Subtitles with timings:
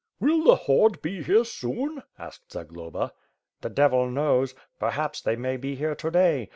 [0.19, 3.13] "Will the horde be here soon?" asked Zagloba.
[3.61, 4.55] "The Devil knows.
[4.79, 6.49] Perhaps they may be here to day.